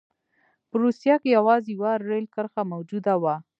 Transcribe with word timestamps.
په 0.69 0.75
روسیه 0.83 1.15
کې 1.21 1.29
یوازې 1.37 1.69
یوه 1.75 1.91
رېل 2.09 2.25
کرښه 2.33 2.61
موجوده 2.73 3.13
وه. 3.21 3.35